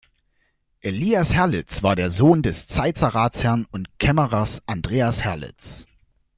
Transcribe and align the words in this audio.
Elias 0.81 1.31
Herlitz 1.35 1.83
war 1.83 1.95
der 1.95 2.09
Sohn 2.09 2.41
des 2.41 2.65
Zeitzer 2.67 3.09
Ratsherrn 3.09 3.67
und 3.69 3.87
Kämmerers 3.99 4.63
Andreas 4.65 5.23
Herlitz. 5.23 5.85